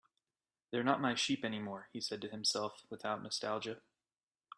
[0.71, 3.83] "They're not my sheep anymore," he said to himself, without nostalgia.